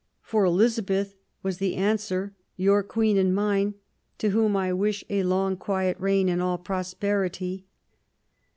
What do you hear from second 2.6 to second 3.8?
your Queen and mine,